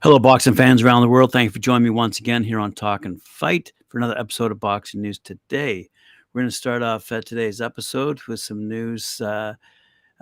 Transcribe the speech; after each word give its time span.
Hello, 0.00 0.18
boxing 0.18 0.54
fans 0.54 0.82
around 0.82 1.02
the 1.02 1.08
world. 1.08 1.30
Thank 1.30 1.48
you 1.48 1.50
for 1.50 1.58
joining 1.58 1.84
me 1.84 1.90
once 1.90 2.20
again 2.20 2.42
here 2.42 2.58
on 2.58 2.72
Talk 2.72 3.04
and 3.04 3.20
Fight 3.20 3.72
for 3.88 3.98
another 3.98 4.18
episode 4.18 4.50
of 4.50 4.60
Boxing 4.60 5.02
News 5.02 5.18
Today. 5.18 5.90
We're 6.32 6.40
going 6.40 6.48
to 6.48 6.56
start 6.56 6.82
off 6.82 7.12
uh, 7.12 7.20
today's 7.20 7.60
episode 7.60 8.22
with 8.22 8.40
some 8.40 8.66
news 8.66 9.20
uh, 9.20 9.52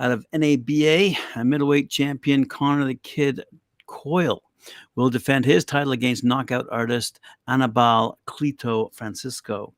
out 0.00 0.10
of 0.10 0.26
NABA. 0.32 1.16
A 1.36 1.44
middleweight 1.44 1.90
champion 1.90 2.46
Conor 2.46 2.86
the 2.86 2.96
Kid 2.96 3.44
Coyle 3.86 4.42
will 4.96 5.10
defend 5.10 5.44
his 5.44 5.64
title 5.64 5.92
against 5.92 6.24
knockout 6.24 6.66
artist 6.72 7.20
Anibal 7.46 8.18
Clito 8.26 8.92
Francisco 8.92 9.74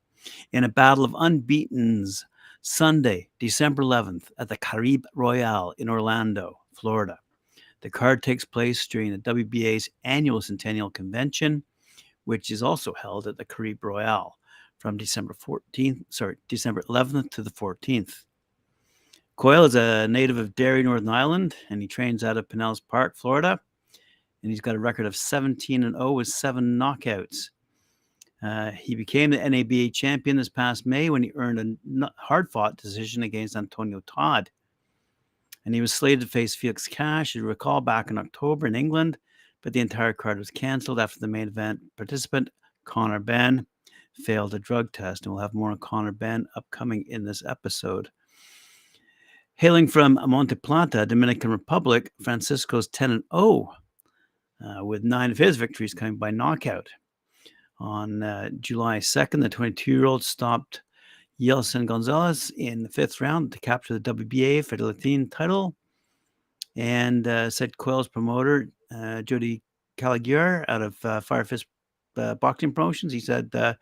in 0.52 0.64
a 0.64 0.68
battle 0.68 1.04
of 1.04 1.14
unbeatens 1.14 2.24
Sunday, 2.62 3.28
December 3.38 3.82
11th 3.82 4.30
at 4.38 4.48
the 4.48 4.56
Caribe 4.56 5.04
Royale 5.14 5.72
in 5.78 5.88
Orlando, 5.88 6.58
Florida. 6.74 7.18
The 7.80 7.90
card 7.90 8.22
takes 8.22 8.44
place 8.44 8.86
during 8.86 9.12
the 9.12 9.18
WBA's 9.18 9.88
annual 10.04 10.42
Centennial 10.42 10.90
Convention, 10.90 11.62
which 12.24 12.50
is 12.50 12.62
also 12.62 12.92
held 12.94 13.26
at 13.26 13.36
the 13.36 13.44
Caribe 13.44 13.84
Royale 13.84 14.36
from 14.78 14.96
December 14.96 15.34
14th, 15.34 16.04
sorry, 16.08 16.36
December 16.48 16.82
11th 16.82 17.30
to 17.30 17.42
the 17.42 17.50
14th. 17.50 18.24
Coyle 19.36 19.64
is 19.64 19.76
a 19.76 20.08
native 20.08 20.36
of 20.36 20.56
Derry, 20.56 20.82
Northern 20.82 21.08
Ireland, 21.08 21.54
and 21.70 21.80
he 21.80 21.86
trains 21.86 22.24
out 22.24 22.36
of 22.36 22.48
Pinellas 22.48 22.80
Park, 22.86 23.16
Florida. 23.16 23.60
And 24.42 24.50
he's 24.50 24.60
got 24.60 24.74
a 24.74 24.80
record 24.80 25.06
of 25.06 25.16
17 25.16 25.84
and 25.84 25.94
0 25.94 26.12
with 26.12 26.28
seven 26.28 26.76
knockouts. 26.76 27.50
Uh, 28.42 28.70
he 28.70 28.94
became 28.94 29.30
the 29.30 29.38
NABA 29.38 29.90
champion 29.90 30.36
this 30.36 30.48
past 30.48 30.86
May 30.86 31.10
when 31.10 31.22
he 31.22 31.32
earned 31.34 31.78
a 32.02 32.10
hard 32.16 32.50
fought 32.50 32.76
decision 32.76 33.24
against 33.24 33.56
Antonio 33.56 34.00
Todd 34.06 34.50
and 35.68 35.74
he 35.74 35.82
was 35.82 35.92
slated 35.92 36.22
to 36.22 36.26
face 36.26 36.54
Felix 36.54 36.88
Cash. 36.88 37.34
You 37.34 37.44
recall 37.44 37.82
back 37.82 38.10
in 38.10 38.16
October 38.16 38.66
in 38.66 38.74
England, 38.74 39.18
but 39.62 39.74
the 39.74 39.80
entire 39.80 40.14
card 40.14 40.38
was 40.38 40.50
cancelled 40.50 40.98
after 40.98 41.20
the 41.20 41.28
main 41.28 41.48
event 41.48 41.80
participant, 41.94 42.48
Conor 42.86 43.18
Benn, 43.18 43.66
failed 44.14 44.54
a 44.54 44.58
drug 44.58 44.90
test. 44.94 45.26
And 45.26 45.34
we'll 45.34 45.42
have 45.42 45.52
more 45.52 45.70
on 45.70 45.76
Conor 45.76 46.12
Benn 46.12 46.46
upcoming 46.56 47.04
in 47.08 47.22
this 47.22 47.44
episode. 47.44 48.08
Hailing 49.56 49.88
from 49.88 50.18
Monte 50.26 50.54
Plata, 50.54 51.04
Dominican 51.04 51.50
Republic, 51.50 52.12
Francisco's 52.22 52.88
10 52.88 53.10
and 53.10 53.24
0, 53.34 53.70
uh, 54.64 54.82
with 54.86 55.04
nine 55.04 55.30
of 55.30 55.36
his 55.36 55.58
victories 55.58 55.92
coming 55.92 56.16
by 56.16 56.30
knockout. 56.30 56.88
On 57.80 58.22
uh, 58.22 58.50
July 58.60 58.98
2nd, 58.98 59.40
the 59.40 59.48
22 59.48 59.90
year 59.90 60.04
old 60.04 60.24
stopped 60.24 60.82
Yeltsin 61.40 61.86
Gonzalez 61.86 62.50
in 62.56 62.82
the 62.82 62.88
fifth 62.88 63.20
round 63.20 63.52
to 63.52 63.60
capture 63.60 63.98
the 63.98 64.14
WBA 64.14 64.64
Fedelatin 64.64 65.28
title. 65.30 65.76
And 66.76 67.26
uh, 67.26 67.50
said 67.50 67.76
Coyle's 67.78 68.08
promoter, 68.08 68.70
uh, 68.94 69.22
Jody 69.22 69.62
Caligier, 69.96 70.64
out 70.68 70.82
of 70.82 70.96
uh, 71.04 71.20
Firefist 71.20 71.64
uh, 72.16 72.34
Boxing 72.34 72.72
Promotions, 72.72 73.12
he 73.12 73.20
said, 73.20 73.50
uh, 73.54 73.74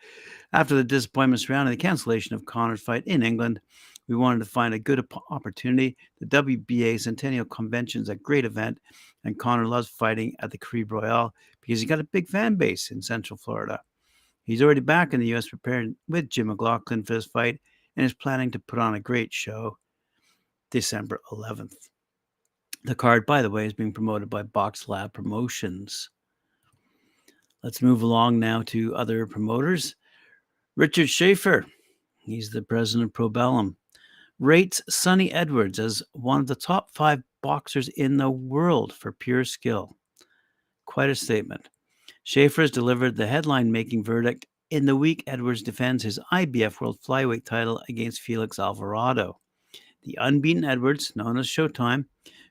after 0.53 0.75
the 0.75 0.84
disappointment 0.84 1.41
surrounding 1.41 1.70
the 1.70 1.83
cancellation 1.83 2.34
of 2.34 2.44
Conor's 2.44 2.83
fight 2.83 3.05
in 3.06 3.22
England, 3.22 3.60
we 4.08 4.16
wanted 4.16 4.38
to 4.38 4.44
find 4.44 4.72
a 4.72 4.78
good 4.78 5.05
opportunity. 5.31 5.97
The 6.20 6.27
WBA 6.27 7.00
Centennial 7.00 7.44
Convention 7.47 8.03
is 8.03 8.08
a 8.08 8.14
great 8.14 8.44
event, 8.44 8.78
and 9.25 9.38
Conor 9.38 9.66
loves 9.66 9.88
fighting 9.88 10.36
at 10.41 10.50
the 10.50 10.58
Caribe 10.58 10.92
Royale 10.92 11.34
because 11.67 11.81
he 11.81 11.86
got 11.86 12.00
a 12.00 12.05
big 12.05 12.28
fan 12.28 12.55
base 12.55 12.91
in 12.91 13.03
Central 13.03 13.36
Florida. 13.36 13.81
He's 14.45 14.62
already 14.62 14.81
back 14.81 15.12
in 15.12 15.20
the 15.20 15.27
U.S. 15.28 15.48
preparing 15.48 15.97
with 16.09 16.28
Jim 16.28 16.47
McLaughlin 16.47 17.03
for 17.03 17.14
this 17.14 17.27
fight 17.27 17.61
and 17.97 18.06
is 18.06 18.14
planning 18.14 18.53
to 18.53 18.59
put 18.61 18.78
on 18.78 18.95
a 18.95 19.00
great 19.00 19.33
show 19.33 19.77
December 20.70 21.20
11th. 21.33 21.75
The 22.84 22.94
card, 22.94 23.27
by 23.27 23.42
the 23.42 23.50
way, 23.50 23.67
is 23.67 23.72
being 23.72 23.92
promoted 23.92 24.31
by 24.31 24.42
Box 24.44 24.89
Lab 24.89 25.12
Promotions. 25.12 26.10
Let's 27.65 27.83
move 27.83 28.03
along 28.03 28.38
now 28.38 28.62
to 28.66 28.94
other 28.94 29.27
promoters. 29.27 29.97
Richard 30.77 31.10
Schaefer, 31.10 31.66
he's 32.19 32.50
the 32.50 32.62
president 32.62 33.10
of 33.10 33.12
Probellum, 33.12 33.75
rates 34.38 34.81
Sunny 34.88 35.33
Edwards 35.33 35.81
as 35.81 36.03
one 36.12 36.41
of 36.41 36.47
the 36.47 36.54
top 36.54 36.94
five 36.94 37.22
boxers 37.43 37.88
in 37.88 38.19
the 38.19 38.31
world 38.31 38.93
for 38.93 39.10
pure 39.10 39.44
skill. 39.44 39.97
Quite 40.86 41.10
a 41.10 41.14
statement. 41.14 41.69
Schaefer 42.24 42.62
has 42.62 42.70
delivered 42.70 43.16
the 43.16 43.26
headline 43.26 43.70
making 43.70 44.02
verdict 44.02 44.47
in 44.70 44.86
the 44.86 44.97
week 44.97 45.22
Edwards 45.26 45.62
defends 45.62 46.02
his 46.02 46.19
IBF 46.32 46.80
World 46.80 46.98
Flyweight 47.06 47.44
title 47.44 47.82
against 47.88 48.20
Felix 48.20 48.58
Alvarado. 48.58 49.38
The 50.02 50.19
unbeaten 50.20 50.64
Edwards, 50.64 51.12
known 51.14 51.38
as 51.38 51.47
Showtime, 51.47 52.06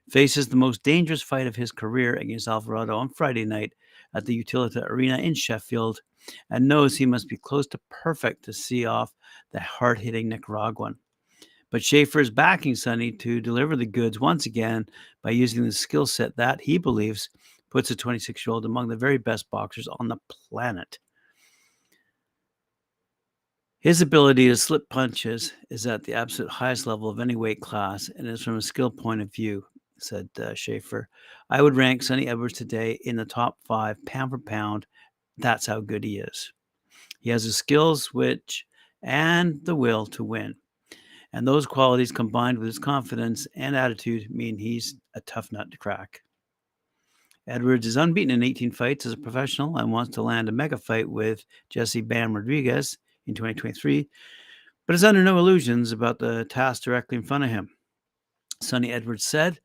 faces 0.10 0.48
the 0.48 0.56
most 0.56 0.84
dangerous 0.84 1.22
fight 1.22 1.48
of 1.48 1.56
his 1.56 1.72
career 1.72 2.16
against 2.16 2.48
Alvarado 2.48 2.98
on 2.98 3.10
Friday 3.10 3.46
night 3.46 3.74
at 4.14 4.26
the 4.26 4.44
Utilita 4.44 4.90
Arena 4.90 5.18
in 5.18 5.34
Sheffield 5.34 6.00
and 6.50 6.68
knows 6.68 6.96
he 6.96 7.06
must 7.06 7.28
be 7.28 7.38
close 7.38 7.68
to 7.68 7.80
perfect 7.90 8.46
to 8.46 8.54
see 8.54 8.86
off 8.86 9.14
the 9.52 9.60
hard 9.60 10.00
hitting 10.00 10.30
Nicaraguan. 10.30 10.96
But 11.72 11.84
Schaefer 11.84 12.20
is 12.20 12.30
backing 12.30 12.76
Sunny 12.76 13.12
to 13.12 13.42
deliver 13.42 13.76
the 13.76 13.86
goods 13.86 14.20
once 14.20 14.46
again 14.46 14.86
by 15.22 15.32
using 15.32 15.66
the 15.66 15.72
skill 15.72 16.06
set 16.06 16.38
that 16.38 16.62
he 16.62 16.78
believes 16.78 17.30
puts 17.76 17.92
a 17.92 17.96
26 17.96 18.48
year 18.48 18.54
old 18.54 18.64
among 18.64 18.88
the 18.88 18.96
very 18.96 19.18
best 19.18 19.52
boxers 19.52 19.90
on 20.00 20.08
the 20.08 20.16
planet. 20.50 20.98
His 23.82 24.02
ability 24.02 24.48
to 24.48 24.56
slip 24.56 24.88
punches 24.88 25.52
is 25.70 25.86
at 25.86 26.02
the 26.06 26.14
absolute 26.14 26.50
highest 26.50 26.88
level 26.88 27.10
of 27.10 27.20
any 27.20 27.36
weight 27.36 27.60
class 27.60 28.10
and 28.16 28.30
is 28.30 28.42
from 28.42 28.56
a 28.56 28.62
skill 28.62 28.90
point 28.90 29.22
of 29.22 29.34
view, 29.34 29.66
said 30.00 30.30
uh, 30.40 30.54
Schaefer. 30.54 31.10
I 31.50 31.62
would 31.62 31.76
rank 31.76 32.02
Sunny 32.02 32.30
Edwards 32.30 32.54
today 32.54 32.98
in 33.04 33.18
the 33.18 33.26
top 33.26 33.58
five 33.68 33.98
pound 34.06 34.32
for 34.32 34.38
pound. 34.38 34.88
That's 35.38 35.66
how 35.66 35.82
good 35.82 36.06
he 36.06 36.20
is. 36.20 36.54
He 37.20 37.30
has 37.32 37.44
the 37.44 37.52
skills, 37.52 38.14
which, 38.14 38.66
and 39.04 39.60
the 39.66 39.76
will 39.76 40.06
to 40.06 40.24
win. 40.24 40.56
And 41.34 41.46
those 41.46 41.66
qualities 41.66 42.14
combined 42.14 42.58
with 42.58 42.68
his 42.68 42.80
confidence 42.80 43.50
and 43.54 43.76
attitude 43.76 44.32
mean 44.32 44.58
he's 44.58 44.96
a 45.14 45.20
tough 45.20 45.52
nut 45.52 45.72
to 45.72 45.78
crack. 45.78 46.22
Edwards 47.48 47.86
is 47.86 47.96
unbeaten 47.96 48.32
in 48.32 48.44
18 48.44 48.72
fights 48.72 49.06
as 49.06 49.14
a 49.14 49.18
professional 49.18 49.78
and 49.78 49.92
wants 49.92 50.16
to 50.16 50.24
land 50.24 50.50
a 50.50 50.52
mega 50.52 50.78
fight 50.78 51.08
with 51.08 51.46
Jesse 51.70 52.02
Bam 52.02 52.36
Rodriguez 52.36 52.98
in 53.28 53.36
2023, 53.36 54.10
but 54.88 54.96
is 54.96 55.04
under 55.04 55.24
no 55.24 55.38
illusions 55.38 55.92
about 55.92 56.18
the 56.18 56.46
task 56.46 56.84
directly 56.84 57.18
in 57.18 57.24
front 57.24 57.44
of 57.44 57.50
him. 57.52 57.70
Sunny 58.62 58.92
Edwards 58.92 59.26
said 59.26 59.60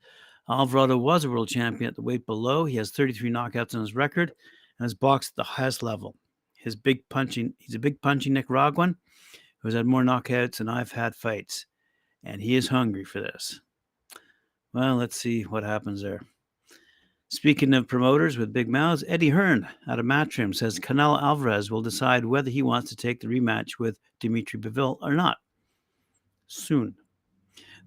Alvarado 0.49 0.99
was 0.99 1.25
a 1.25 1.31
world 1.31 1.49
champion 1.49 1.89
at 1.89 1.95
the 1.95 2.03
weight 2.03 2.27
below. 2.27 2.65
He 2.65 2.77
has 2.77 2.91
33 2.91 3.31
knockouts 3.31 3.75
on 3.75 3.81
his 3.81 3.95
record 3.95 4.31
and 4.79 4.85
has 4.85 4.95
boxed 4.95 5.33
at 5.33 5.37
the 5.37 5.45
highest 5.45 5.83
level. 5.83 6.17
His 6.57 6.77
big 6.77 7.09
punching, 7.09 7.55
he's 7.59 7.75
a 7.75 7.79
big 7.79 8.03
punching 8.03 8.35
Nicaraguan 8.35 8.97
who 9.61 9.69
has 9.69 9.75
had 9.75 9.87
more 9.87 10.03
knockouts 10.03 10.57
than 10.57 10.69
I've 10.69 10.93
had 10.93 11.15
fights, 11.15 11.67
and 12.25 12.43
he 12.43 12.57
is 12.57 12.69
hungry 12.69 13.05
for 13.05 13.21
this. 13.21 13.61
Well, 14.75 14.97
let's 14.97 15.17
see 15.17 15.43
what 15.43 15.63
happens 15.63 16.03
there. 16.03 16.21
Speaking 17.33 17.75
of 17.75 17.87
promoters 17.87 18.37
with 18.37 18.53
big 18.53 18.69
mouths, 18.69 19.05
Eddie 19.07 19.29
Hearn 19.29 19.69
out 19.87 20.01
of 20.01 20.05
Matchroom 20.05 20.53
says 20.53 20.81
Canelo 20.81 21.23
Alvarez 21.23 21.71
will 21.71 21.81
decide 21.81 22.25
whether 22.25 22.51
he 22.51 22.61
wants 22.61 22.89
to 22.89 22.97
take 22.97 23.21
the 23.21 23.29
rematch 23.29 23.79
with 23.79 24.01
Dmitry 24.19 24.59
Bivol 24.59 24.99
or 25.01 25.15
not 25.15 25.37
soon. 26.49 26.97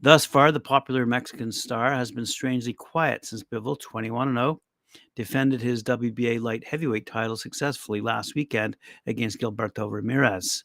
Thus 0.02 0.24
far, 0.24 0.54
the 0.54 0.62
popular 0.62 1.06
Mexican 1.06 1.52
star 1.52 1.92
has 1.92 2.10
been 2.10 2.26
strangely 2.26 2.72
quiet 2.72 3.26
since 3.26 3.44
Bivol, 3.44 3.78
21 3.82 4.34
0, 4.34 4.62
defended 5.14 5.62
his 5.62 5.84
WBA 5.84 6.42
light 6.42 6.66
heavyweight 6.66 7.06
title 7.06 7.36
successfully 7.36 8.00
last 8.00 8.36
weekend 8.36 8.78
against 9.08 9.42
Gilberto 9.42 9.92
Ramirez. 9.92 10.64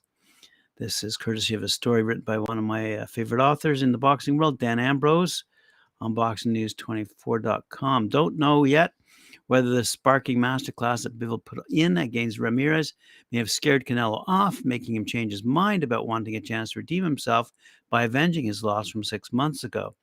This 0.76 1.02
is 1.02 1.16
courtesy 1.16 1.54
of 1.54 1.64
a 1.64 1.68
story 1.68 2.04
written 2.04 2.22
by 2.22 2.38
one 2.38 2.58
of 2.58 2.64
my 2.64 2.98
uh, 2.98 3.06
favorite 3.06 3.42
authors 3.42 3.82
in 3.82 3.90
the 3.90 3.98
boxing 3.98 4.36
world, 4.36 4.60
Dan 4.60 4.78
Ambrose 4.78 5.42
on 6.00 6.14
boxingnews24.com. 6.14 8.08
Don't 8.08 8.38
know 8.38 8.64
yet 8.64 8.92
whether 9.48 9.70
the 9.70 9.84
sparking 9.84 10.38
masterclass 10.38 11.02
that 11.02 11.18
Bivol 11.18 11.44
put 11.44 11.58
in 11.70 11.96
against 11.96 12.38
Ramirez 12.38 12.94
may 13.32 13.38
have 13.38 13.50
scared 13.50 13.86
Canelo 13.86 14.22
off, 14.26 14.64
making 14.64 14.94
him 14.94 15.04
change 15.04 15.32
his 15.32 15.42
mind 15.42 15.82
about 15.82 16.06
wanting 16.06 16.36
a 16.36 16.40
chance 16.40 16.72
to 16.72 16.78
redeem 16.80 17.02
himself 17.02 17.50
by 17.90 18.04
avenging 18.04 18.44
his 18.44 18.62
loss 18.62 18.90
from 18.90 19.02
six 19.02 19.32
months 19.32 19.64
ago. 19.64 19.94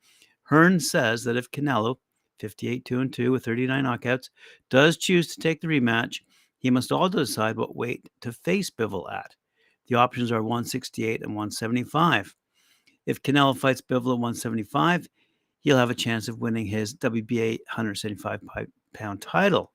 Hearn 0.43 0.79
says 0.79 1.23
that 1.23 1.37
if 1.37 1.51
Canelo, 1.51 1.97
58 2.39 2.85
2 2.85 2.99
and 2.99 3.13
2 3.13 3.31
with 3.31 3.45
39 3.45 3.83
knockouts, 3.83 4.29
does 4.69 4.97
choose 4.97 5.33
to 5.33 5.39
take 5.39 5.61
the 5.61 5.67
rematch, 5.67 6.21
he 6.57 6.71
must 6.71 6.91
also 6.91 7.19
decide 7.19 7.57
what 7.57 7.75
weight 7.75 8.09
to 8.21 8.31
face 8.31 8.71
Bivol 8.71 9.11
at. 9.11 9.35
The 9.87 9.95
options 9.95 10.31
are 10.31 10.41
168 10.41 11.21
and 11.21 11.35
175. 11.35 12.35
If 13.05 13.21
Canelo 13.21 13.55
fights 13.55 13.81
Bivol 13.81 14.13
at 14.13 14.19
175, 14.19 15.07
he'll 15.65 15.77
have 15.77 15.89
a 15.89 15.95
chance 15.95 16.27
of 16.29 16.39
winning 16.39 16.67
his 16.67 16.93
WBA 16.93 17.57
175 17.67 18.41
pound 18.93 19.21
title. 19.21 19.73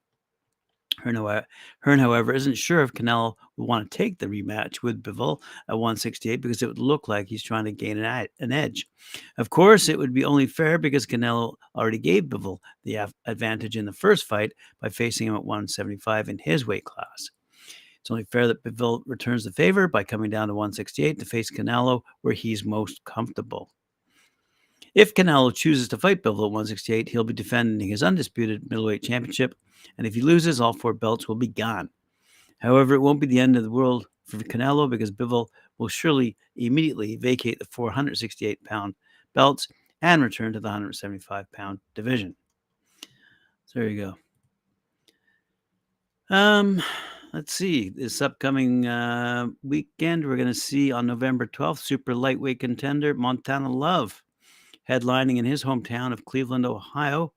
Hearn, 1.03 1.99
however, 1.99 2.33
isn't 2.33 2.55
sure 2.55 2.83
if 2.83 2.93
Canelo 2.93 3.35
will 3.57 3.67
want 3.67 3.91
to 3.91 3.97
take 3.97 4.19
the 4.19 4.27
rematch 4.27 4.83
with 4.83 5.03
Bivol 5.03 5.41
at 5.69 5.79
168 5.79 6.37
because 6.37 6.63
it 6.63 6.67
would 6.67 6.79
look 6.79 7.09
like 7.09 7.27
he's 7.27 7.43
trying 7.43 7.65
to 7.65 7.73
gain 7.73 7.99
an, 7.99 8.53
edge. 8.53 8.87
Of 9.39 9.51
course, 9.51 9.89
it 9.89 9.99
would 9.99 10.13
be 10.13 10.25
only 10.25 10.47
fair 10.47 10.79
because 10.79 11.07
Canelo 11.07 11.55
already 11.75 11.99
gave 11.99 12.25
Bivol 12.25 12.59
the 12.85 13.11
advantage 13.25 13.77
in 13.77 13.87
the 13.87 13.93
first 13.93 14.27
fight 14.27 14.53
by 14.81 14.91
facing 14.91 15.27
him 15.27 15.35
at 15.35 15.45
175 15.45 16.29
in 16.29 16.39
his 16.39 16.67
weight 16.67 16.85
class. 16.85 17.31
It's 18.01 18.11
only 18.11 18.25
fair 18.25 18.47
that 18.47 18.63
Bivol 18.63 19.03
returns 19.07 19.45
the 19.45 19.53
favor 19.53 19.89
by 19.89 20.05
coming 20.05 20.31
down 20.31 20.49
to 20.49 20.55
168 20.55 21.19
to 21.19 21.25
face 21.25 21.51
Canelo 21.51 22.03
where 22.21 22.35
he's 22.35 22.65
most 22.65 23.03
comfortable. 23.05 23.71
If 24.95 25.15
Canelo 25.15 25.55
chooses 25.55 25.89
to 25.89 25.99
fight 25.99 26.23
Bivol 26.23 26.47
at 26.47 26.53
168, 26.53 27.09
he'll 27.09 27.25
be 27.25 27.33
defending 27.33 27.89
his 27.89 28.03
undisputed 28.03 28.69
middleweight 28.69 29.03
championship, 29.03 29.55
and 29.99 30.07
if 30.07 30.15
he 30.15 30.21
loses, 30.21 30.61
all 30.61 30.73
four 30.73 30.95
belts 30.95 31.29
will 31.29 31.37
be 31.37 31.49
gone. 31.49 31.89
However, 32.59 32.95
it 32.95 33.01
won't 33.01 33.21
be 33.21 33.27
the 33.27 33.41
end 33.41 33.57
of 33.57 33.63
the 33.63 33.71
world 33.71 34.07
for 34.27 34.39
Canelo 34.39 34.89
because 34.91 35.11
Bivol 35.11 35.49
will 35.79 35.89
surely 35.89 36.37
immediately 36.57 37.17
vacate 37.17 37.59
the 37.59 37.65
468 37.67 38.65
pound 38.65 38.95
belts 39.35 39.69
and 40.03 40.23
return 40.23 40.53
to 40.53 40.61
the 40.61 40.69
175 40.69 41.51
pound 41.53 41.81
division. 41.95 42.35
So 43.67 43.79
there 43.79 43.89
you 43.89 44.15
go. 46.31 46.35
Um, 46.35 46.83
let's 47.33 47.53
see. 47.53 47.91
This 47.91 48.21
upcoming 48.21 48.87
uh, 48.87 49.49
weekend, 49.63 50.27
we're 50.27 50.37
going 50.37 50.49
to 50.49 50.55
see 50.55 50.93
on 50.93 51.07
November 51.07 51.47
12th, 51.47 51.79
super 51.79 52.15
lightweight 52.15 52.61
contender 52.61 53.15
Montana 53.15 53.71
Love 53.71 54.23
headlining 54.91 55.39
in 55.39 55.45
his 55.45 55.63
hometown 55.63 56.13
of 56.13 56.25
Cleveland, 56.25 56.67
Ohio, 56.67 57.33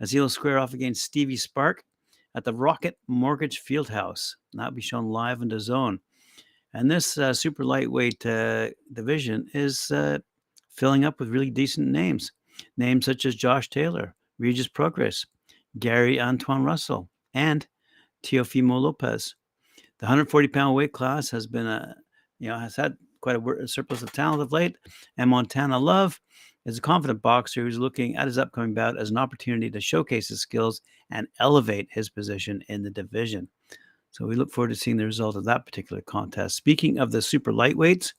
as 0.00 0.12
he'll 0.12 0.28
square 0.28 0.58
off 0.58 0.72
against 0.72 1.02
Stevie 1.02 1.36
Spark 1.36 1.82
at 2.36 2.44
the 2.44 2.54
Rocket 2.54 2.96
Mortgage 3.08 3.62
Fieldhouse. 3.64 4.36
That'll 4.52 4.72
be 4.72 4.80
shown 4.80 5.06
live 5.06 5.42
in 5.42 5.48
the 5.48 5.58
zone. 5.58 5.98
And 6.72 6.88
this 6.88 7.18
uh, 7.18 7.34
super 7.34 7.64
lightweight 7.64 8.24
uh, 8.24 8.70
division 8.92 9.48
is 9.52 9.90
uh, 9.90 10.20
filling 10.70 11.04
up 11.04 11.18
with 11.18 11.28
really 11.28 11.50
decent 11.50 11.88
names. 11.88 12.30
Names 12.76 13.04
such 13.04 13.26
as 13.26 13.34
Josh 13.34 13.68
Taylor, 13.68 14.14
Regis 14.38 14.68
Prograis, 14.68 15.26
Gary 15.78 16.18
Antuanne 16.18 16.64
Russell, 16.64 17.08
and 17.34 17.66
Teofimo 18.22 18.80
Lopez. 18.80 19.34
The 19.98 20.06
140 20.06 20.48
pound 20.48 20.76
weight 20.76 20.92
class 20.92 21.30
has 21.30 21.46
been 21.46 21.66
a, 21.66 21.96
you 22.38 22.48
know, 22.48 22.58
has 22.58 22.76
had 22.76 22.96
quite 23.20 23.36
a 23.36 23.68
surplus 23.68 24.02
of 24.02 24.12
talent 24.12 24.42
of 24.42 24.52
late. 24.52 24.76
And 25.16 25.30
Montana 25.30 25.78
Love 25.78 26.20
is 26.64 26.78
a 26.78 26.82
confident 26.82 27.22
boxer 27.22 27.62
who's 27.62 27.78
looking 27.78 28.16
at 28.16 28.26
his 28.26 28.38
upcoming 28.38 28.74
bout 28.74 28.98
as 28.98 29.10
an 29.10 29.16
opportunity 29.16 29.70
to 29.70 29.80
showcase 29.80 30.28
his 30.28 30.40
skills 30.40 30.80
and 31.10 31.26
elevate 31.40 31.88
his 31.90 32.08
position 32.08 32.62
in 32.68 32.82
the 32.82 32.90
division. 32.90 33.48
So 34.10 34.26
we 34.26 34.36
look 34.36 34.52
forward 34.52 34.68
to 34.68 34.76
seeing 34.76 34.96
the 34.96 35.06
result 35.06 35.36
of 35.36 35.44
that 35.44 35.64
particular 35.64 36.02
contest. 36.02 36.56
Speaking 36.56 36.98
of 36.98 37.10
the 37.10 37.22
super 37.22 37.52
lightweights, 37.52 38.12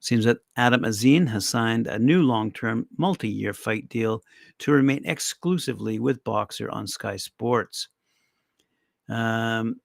seems 0.00 0.24
that 0.24 0.38
Adam 0.56 0.84
Azim 0.84 1.26
has 1.26 1.48
signed 1.48 1.86
a 1.86 1.98
new 1.98 2.22
long-term, 2.22 2.86
multi-year 2.96 3.52
fight 3.52 3.88
deal 3.88 4.22
to 4.58 4.72
remain 4.72 5.04
exclusively 5.04 5.98
with 5.98 6.22
Boxxer 6.24 6.72
on 6.72 6.86
Sky 6.86 7.16
Sports. 7.16 7.88
Um, 9.08 9.80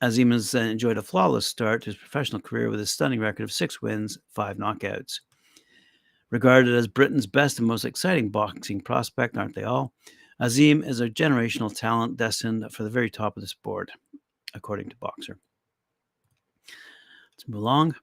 Azim 0.00 0.30
has 0.30 0.54
enjoyed 0.54 0.98
a 0.98 1.02
flawless 1.02 1.46
start 1.46 1.82
to 1.82 1.90
his 1.90 1.96
professional 1.96 2.40
career 2.40 2.70
with 2.70 2.80
a 2.80 2.86
stunning 2.86 3.20
record 3.20 3.44
of 3.44 3.52
six 3.52 3.82
wins, 3.82 4.18
five 4.30 4.56
knockouts. 4.56 5.20
Regarded 6.32 6.74
as 6.74 6.86
Britain's 6.88 7.26
best 7.26 7.58
and 7.58 7.68
most 7.68 7.84
exciting 7.84 8.30
boxing 8.30 8.80
prospect, 8.80 9.36
aren't 9.36 9.54
they 9.54 9.64
all? 9.64 9.92
Azim 10.40 10.82
is 10.82 11.00
a 11.00 11.10
generational 11.10 11.72
talent 11.72 12.16
destined 12.16 12.64
for 12.72 12.84
the 12.84 12.90
very 12.90 13.10
top 13.10 13.36
of 13.36 13.42
the 13.42 13.46
sport, 13.46 13.90
according 14.54 14.88
to 14.88 14.96
Boxxer. 14.96 15.36
Let's 17.34 17.46
move 17.46 17.60
along. 17.60 17.94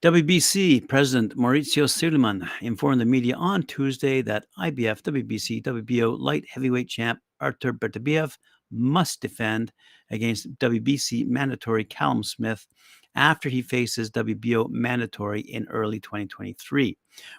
WBC 0.00 0.88
President 0.88 1.36
Mauricio 1.36 1.88
Sulaiman 1.88 2.48
informed 2.62 3.02
the 3.02 3.04
media 3.04 3.36
on 3.36 3.62
Tuesday 3.64 4.22
that 4.22 4.46
IBF, 4.58 5.02
WBC, 5.02 5.62
WBO 5.64 6.18
light 6.18 6.46
heavyweight 6.48 6.88
champ 6.88 7.20
Artur 7.42 7.74
Beterbiev 7.74 8.38
must 8.70 9.20
defend 9.20 9.70
against 10.10 10.50
WBC 10.60 11.26
mandatory 11.26 11.84
Callum 11.84 12.22
Smith 12.22 12.66
after 13.14 13.48
he 13.48 13.62
faces 13.62 14.10
WBO 14.10 14.68
mandatory 14.70 15.40
in 15.40 15.66
early 15.68 16.00
2023. 16.00 16.96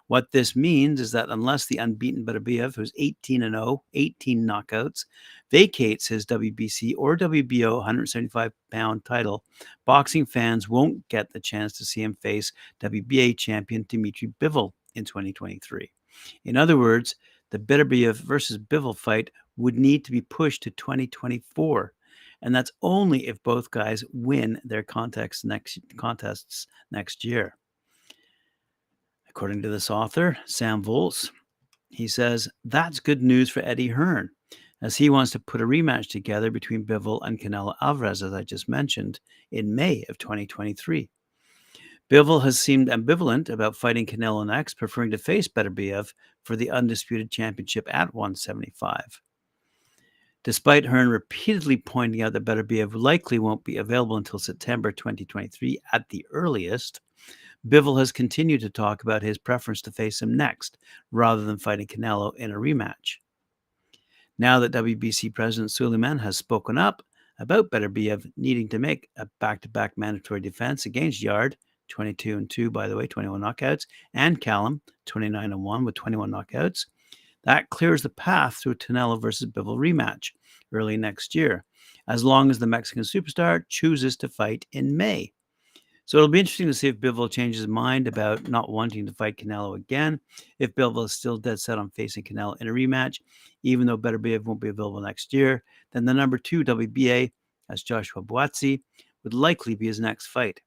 What 0.07 0.31
this 0.31 0.55
means 0.55 1.01
is 1.01 1.11
that 1.11 1.29
unless 1.29 1.65
the 1.65 1.77
unbeaten 1.77 2.25
Beterbiev, 2.25 2.75
who's 2.75 2.93
18 2.97 3.43
and 3.43 3.55
0, 3.55 3.83
18 3.93 4.45
knockouts, 4.45 5.05
vacates 5.51 6.07
his 6.07 6.25
WBC 6.25 6.93
or 6.97 7.17
WBO 7.17 7.77
175 7.77 8.51
pound 8.71 9.03
title, 9.05 9.43
boxing 9.85 10.25
fans 10.25 10.69
won't 10.69 11.07
get 11.09 11.31
the 11.33 11.39
chance 11.39 11.73
to 11.77 11.85
see 11.85 12.01
him 12.01 12.15
face 12.21 12.51
WBA 12.79 13.37
champion 13.37 13.85
Dmitry 13.87 14.33
Bivol 14.39 14.71
in 14.95 15.03
2023. 15.03 15.91
In 16.45 16.55
other 16.55 16.77
words, 16.77 17.15
the 17.51 17.59
Beterbiev 17.59 18.15
versus 18.15 18.57
Bivol 18.57 18.97
fight 18.97 19.29
would 19.57 19.77
need 19.77 20.03
to 20.05 20.11
be 20.11 20.21
pushed 20.21 20.63
to 20.63 20.71
2024 20.71 21.93
and 22.45 22.55
that's 22.55 22.71
only 22.83 23.27
if 23.27 23.41
both 23.41 23.71
guys 23.71 24.03
win 24.13 24.61
their 24.63 24.83
contests 24.83 25.43
next 25.43 25.79
contests 25.97 26.67
next 26.91 27.25
year. 27.25 27.57
According 29.27 29.63
to 29.63 29.69
this 29.69 29.89
author, 29.89 30.37
Sam 30.45 30.83
Volz, 30.83 31.31
he 31.89 32.07
says 32.07 32.47
that's 32.63 32.99
good 32.99 33.23
news 33.23 33.49
for 33.49 33.61
Eddie 33.61 33.87
Hearn, 33.87 34.29
as 34.79 34.95
he 34.95 35.09
wants 35.09 35.31
to 35.31 35.39
put 35.39 35.59
a 35.59 35.65
rematch 35.65 36.07
together 36.09 36.51
between 36.51 36.85
Bivol 36.85 37.19
and 37.23 37.39
Canelo 37.39 37.73
Alvarez, 37.81 38.21
as 38.21 38.31
I 38.31 38.43
just 38.43 38.69
mentioned, 38.69 39.19
in 39.51 39.73
May 39.73 40.05
of 40.07 40.19
2023. 40.19 41.09
Bivol 42.11 42.43
has 42.43 42.59
seemed 42.59 42.89
ambivalent 42.89 43.49
about 43.49 43.75
fighting 43.75 44.05
Canelo 44.05 44.45
next, 44.45 44.75
preferring 44.75 45.09
to 45.09 45.17
face 45.17 45.47
Beterbiev 45.47 46.13
for 46.43 46.55
the 46.55 46.69
undisputed 46.69 47.31
championship 47.31 47.87
at 47.91 48.13
175 48.13 49.19
despite 50.45 50.85
Hearn 50.85 51.09
repeatedly 51.09 51.75
pointing 51.75 52.21
out 52.21 52.31
that 52.33 52.45
Beterbiev 52.45 52.93
likely 52.93 53.39
won't 53.39 53.63
be 53.63 53.77
available 53.77 54.15
until 54.15 54.37
September 54.37 54.91
2023 54.91 55.79
at 55.91 56.07
the 56.09 56.23
earliest. 56.31 57.01
Bivol 57.67 57.97
has 57.97 58.11
continued 58.11 58.61
to 58.61 58.69
talk 58.69 59.01
about 59.01 59.23
his 59.23 59.39
preference 59.39 59.81
to 59.81 59.91
face 59.91 60.21
him 60.21 60.37
next, 60.37 60.77
rather 61.11 61.43
than 61.43 61.57
fighting 61.57 61.87
Canelo 61.87 62.35
in 62.35 62.51
a 62.51 62.55
rematch. 62.55 63.17
Now 64.37 64.59
that 64.59 64.71
WBC 64.71 65.33
President 65.33 65.71
Sulaiman 65.71 66.19
has 66.19 66.37
spoken 66.37 66.77
up 66.77 67.01
about 67.39 67.71
Beterbiev 67.71 68.31
needing 68.37 68.69
to 68.69 68.77
make 68.77 69.09
a 69.17 69.27
back-to-back 69.39 69.97
mandatory 69.97 70.41
defense 70.41 70.85
against 70.85 71.23
Yarde, 71.23 71.57
22 71.87 72.37
and 72.37 72.49
2, 72.51 72.69
by 72.69 72.87
the 72.87 72.95
way, 72.95 73.07
21 73.07 73.41
knockouts, 73.41 73.87
and 74.13 74.39
Callum, 74.39 74.79
29 75.07 75.51
and 75.51 75.63
1 75.63 75.85
with 75.85 75.95
21 75.95 76.29
knockouts, 76.29 76.85
that 77.45 77.69
clears 77.69 78.01
the 78.01 78.09
path 78.09 78.59
to 78.61 78.71
a 78.71 78.75
Canelo 78.75 79.21
versus 79.21 79.49
Bivol 79.49 79.77
rematch 79.77 80.31
early 80.73 80.97
next 80.97 81.33
year, 81.33 81.63
as 82.07 82.23
long 82.23 82.49
as 82.49 82.59
the 82.59 82.67
Mexican 82.67 83.03
superstar 83.03 83.63
chooses 83.69 84.17
to 84.17 84.29
fight 84.29 84.65
in 84.73 84.97
May. 84.97 85.31
So 86.07 86.17
it'll 86.17 86.29
be 86.29 86.39
interesting 86.39 86.67
to 86.67 86.73
see 86.73 86.87
if 86.87 86.97
Bivol 86.97 87.31
changes 87.31 87.61
his 87.61 87.67
mind 87.67 88.07
about 88.07 88.47
not 88.47 88.69
wanting 88.69 89.07
to 89.07 89.13
fight 89.13 89.37
Canelo 89.37 89.75
again. 89.75 90.19
If 90.59 90.75
Bivol 90.75 91.05
is 91.05 91.13
still 91.13 91.37
dead 91.37 91.59
set 91.59 91.79
on 91.79 91.89
facing 91.89 92.23
Canelo 92.23 92.59
in 92.61 92.67
a 92.67 92.71
rematch, 92.71 93.21
even 93.63 93.87
though 93.87 93.97
Beterbiev 93.97 94.43
won't 94.43 94.59
be 94.59 94.69
available 94.69 95.01
next 95.01 95.33
year, 95.33 95.63
then 95.93 96.05
the 96.05 96.13
number 96.13 96.37
two 96.37 96.63
WBA, 96.63 97.31
as 97.69 97.81
Joshua 97.81 98.21
Buatsi, 98.21 98.81
would 99.23 99.33
likely 99.33 99.73
be 99.73 99.87
his 99.87 99.99
next 99.99 100.27
fight. 100.27 100.61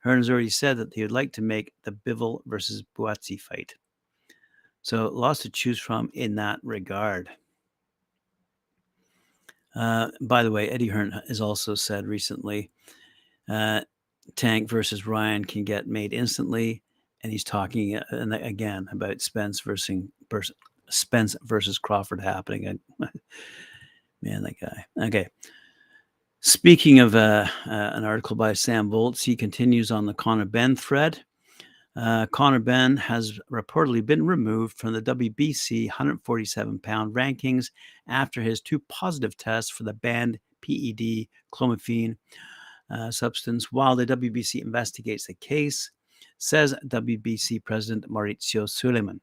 Hearn 0.00 0.18
has 0.18 0.28
already 0.28 0.50
said 0.50 0.76
that 0.76 0.92
he 0.92 1.00
would 1.00 1.12
like 1.12 1.32
to 1.32 1.42
make 1.42 1.72
the 1.84 1.92
Bivol 1.92 2.42
versus 2.44 2.82
Buatsi 2.94 3.40
fight. 3.40 3.74
So 4.84 5.08
lots 5.08 5.40
to 5.40 5.50
choose 5.50 5.80
from 5.80 6.10
in 6.12 6.34
that 6.34 6.60
regard. 6.62 7.30
Uh, 9.74 10.10
by 10.20 10.42
the 10.42 10.50
way, 10.50 10.68
Eddie 10.68 10.88
Hearn 10.88 11.22
has 11.26 11.40
also 11.40 11.74
said 11.74 12.06
recently 12.06 12.70
uh, 13.48 13.80
Tank 14.36 14.68
versus 14.68 15.06
Ryan 15.06 15.46
can 15.46 15.64
get 15.64 15.86
made 15.86 16.12
instantly. 16.12 16.82
And 17.22 17.32
he's 17.32 17.44
talking 17.44 17.96
uh, 17.96 18.38
again 18.42 18.86
about 18.92 19.22
Spence 19.22 19.60
versus, 19.60 20.02
Spence 20.90 21.34
versus 21.42 21.78
Crawford 21.78 22.20
happening. 22.20 22.78
Man, 24.20 24.42
that 24.42 24.60
guy. 24.60 24.84
Okay. 25.06 25.28
Speaking 26.40 26.98
of 26.98 27.14
uh, 27.14 27.46
uh, 27.66 27.70
an 27.94 28.04
article 28.04 28.36
by 28.36 28.52
Sam 28.52 28.90
Volz, 28.90 29.22
he 29.22 29.34
continues 29.34 29.90
on 29.90 30.04
the 30.04 30.12
Conor 30.12 30.44
Benn 30.44 30.76
thread. 30.76 31.24
Uh, 31.96 32.26
Conor 32.26 32.58
Benn 32.58 32.96
has 32.96 33.38
reportedly 33.50 34.04
been 34.04 34.26
removed 34.26 34.76
from 34.76 34.92
the 34.92 35.02
WBC 35.02 35.86
147 35.86 36.80
pound 36.80 37.14
rankings 37.14 37.70
after 38.08 38.40
his 38.42 38.60
two 38.60 38.80
positive 38.88 39.36
tests 39.36 39.70
for 39.70 39.84
the 39.84 39.92
banned 39.92 40.38
PED 40.60 41.28
clomiphene 41.52 42.16
uh, 42.90 43.10
substance 43.10 43.70
while 43.70 43.94
the 43.94 44.06
WBC 44.06 44.60
investigates 44.60 45.26
the 45.26 45.34
case, 45.34 45.90
says 46.38 46.74
WBC 46.86 47.62
President 47.64 48.10
Mauricio 48.10 48.68
Sulaiman. 48.68 49.20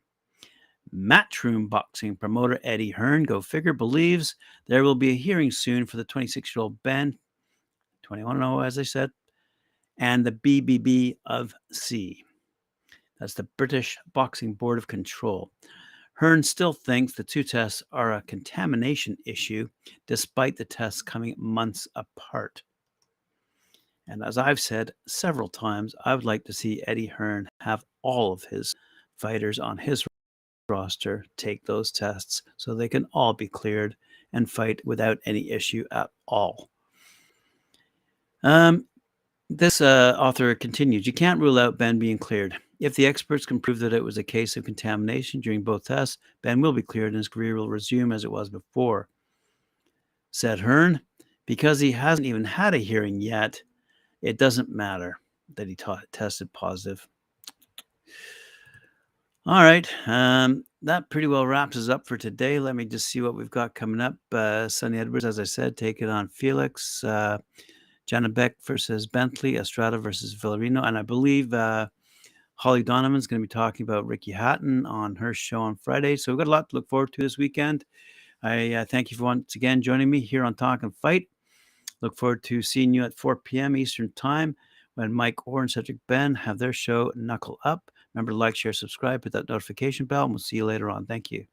Matchroom 0.96 1.70
Boxing 1.70 2.16
promoter 2.16 2.60
Eddie 2.64 2.92
Hearn, 2.92 3.24
go 3.24 3.42
figure, 3.42 3.74
believes 3.74 4.36
there 4.68 4.84
will 4.84 4.96
be 4.96 5.10
a 5.10 5.16
hearing 5.16 5.52
soon 5.52 5.86
for 5.86 5.98
the 5.98 6.04
26 6.04 6.56
year 6.56 6.64
old 6.64 6.82
Benn, 6.84 7.18
21 8.04 8.38
0, 8.38 8.60
as 8.62 8.78
I 8.80 8.84
said, 8.84 9.12
and 9.98 10.26
the 10.26 10.32
BBB 10.32 11.18
of 11.26 11.54
C. 11.72 12.24
That's 13.22 13.36
the 13.36 13.48
British 13.56 14.00
Boxing 14.14 14.56
Board 14.56 14.80
of 14.80 14.88
Control. 14.88 15.52
Hearn 16.14 16.42
still 16.42 16.74
thinks 16.74 17.14
the 17.14 17.24
two 17.24 17.44
tests 17.44 17.84
are 17.92 18.14
a 18.14 18.24
contamination 18.24 19.16
issue, 19.28 19.70
despite 20.08 20.58
the 20.58 20.66
tests 20.66 21.04
coming 21.04 21.36
months 21.38 21.88
apart. 21.96 22.64
And 24.08 24.24
as 24.24 24.40
I've 24.40 24.60
said 24.60 24.94
several 25.08 25.50
times, 25.50 25.94
I 26.04 26.16
would 26.16 26.26
like 26.26 26.44
to 26.46 26.54
see 26.54 26.84
Eddie 26.88 27.06
Hearn 27.06 27.48
have 27.60 27.86
all 28.02 28.34
of 28.34 28.44
his 28.46 28.76
fighters 29.20 29.60
on 29.60 29.78
his 29.78 30.04
roster 30.68 31.24
take 31.38 31.64
those 31.66 31.92
tests 31.92 32.42
so 32.58 32.74
they 32.74 32.90
can 32.90 33.06
all 33.14 33.34
be 33.34 33.48
cleared 33.48 33.96
and 34.34 34.50
fight 34.50 34.82
without 34.84 35.20
any 35.28 35.52
issue 35.52 35.86
at 35.92 36.10
all. 36.28 36.72
Um, 38.42 38.88
this 39.48 39.80
uh, 39.80 40.16
author 40.18 40.56
continues 40.56 41.06
You 41.06 41.14
can't 41.14 41.40
rule 41.40 41.60
out 41.60 41.78
Benn 41.78 42.00
being 42.00 42.18
cleared. 42.18 42.58
If 42.82 42.96
the 42.96 43.06
experts 43.06 43.46
can 43.46 43.60
prove 43.60 43.78
that 43.80 43.94
it 43.94 44.04
was 44.04 44.18
a 44.18 44.24
case 44.24 44.58
of 44.58 44.66
contamination 44.66 45.40
during 45.40 45.62
both 45.62 45.86
tests, 45.86 46.18
Benn 46.42 46.62
will 46.62 46.74
be 46.74 46.82
cleared 46.82 47.10
and 47.10 47.18
his 47.18 47.28
career 47.28 47.56
will 47.56 47.70
resume 47.70 48.12
as 48.12 48.24
it 48.24 48.32
was 48.32 48.50
before. 48.50 49.08
Said 50.32 50.60
Hearn, 50.60 51.00
because 51.46 51.80
he 51.80 51.92
hasn't 51.92 52.26
even 52.26 52.44
had 52.44 52.74
a 52.74 52.80
hearing 52.80 53.22
yet, 53.22 53.62
it 54.24 54.40
doesn't 54.40 54.70
matter 54.70 55.20
that 55.56 55.68
he 55.68 55.76
t- 55.76 55.94
tested 56.12 56.52
positive. 56.54 57.08
All 59.46 59.62
right. 59.62 59.88
Um, 60.08 60.64
that 60.82 61.10
pretty 61.12 61.28
well 61.28 61.46
wraps 61.46 61.78
us 61.78 61.88
up 61.88 62.08
for 62.08 62.18
today. 62.18 62.60
Let 62.60 62.76
me 62.76 62.86
just 62.86 63.08
see 63.08 63.22
what 63.22 63.36
we've 63.36 63.52
got 63.52 63.76
coming 63.76 64.02
up. 64.02 64.16
Uh, 64.32 64.68
Sunny 64.68 64.98
Edwards, 64.98 65.26
as 65.26 65.40
I 65.40 65.44
said, 65.44 65.78
take 65.78 66.02
it 66.02 66.10
on 66.10 66.30
Felix. 66.30 67.04
Uh, 67.04 67.38
Beck 68.32 68.56
versus 68.64 69.06
Bentley, 69.06 69.58
Estrada 69.58 70.00
versus 70.00 70.36
Villarino. 70.36 70.84
And 70.84 70.98
I 70.98 71.02
believe 71.02 71.54
uh, 71.54 71.88
Holly 72.62 72.84
Donovan's 72.84 73.26
going 73.26 73.42
to 73.42 73.48
be 73.48 73.52
talking 73.52 73.84
about 73.84 74.06
Ricky 74.06 74.32
Hatton 74.32 74.86
on 74.86 75.16
her 75.16 75.34
show 75.34 75.62
on 75.62 75.76
Friday. 75.78 76.16
So 76.16 76.32
we've 76.32 76.38
got 76.38 76.48
a 76.48 76.52
lot 76.52 76.70
to 76.70 76.76
look 76.76 76.88
forward 76.88 77.12
to 77.14 77.22
this 77.24 77.36
weekend. 77.36 77.86
I 78.44 78.74
uh, 78.76 78.86
thank 78.86 79.10
you 79.10 79.18
for 79.18 79.24
once 79.24 79.56
again 79.56 79.82
joining 79.82 80.12
me 80.12 80.20
here 80.20 80.44
on 80.44 80.54
Talk 80.54 80.84
and 80.84 80.96
Fight. 80.98 81.28
Look 82.02 82.16
forward 82.16 82.44
to 82.44 82.62
seeing 82.62 82.94
you 82.94 83.04
at 83.04 83.18
4 83.18 83.38
p.m. 83.38 83.76
Eastern 83.76 84.12
Time 84.12 84.56
when 84.94 85.12
Mike 85.12 85.48
Orr 85.48 85.62
and 85.62 85.72
Cedric 85.72 85.98
Ben 86.06 86.36
have 86.36 86.60
their 86.60 86.72
show 86.72 87.12
Knuckle 87.16 87.58
Up. 87.66 87.90
Remember 88.14 88.32
to 88.32 88.38
like, 88.38 88.56
share, 88.56 88.74
subscribe, 88.74 89.24
hit 89.24 89.34
that 89.34 89.50
notification 89.50 90.06
bell, 90.06 90.26
and 90.26 90.34
we'll 90.34 90.38
see 90.38 90.58
you 90.58 90.66
later 90.66 90.92
on. 90.92 91.08
Thank 91.08 91.32
you. 91.32 91.48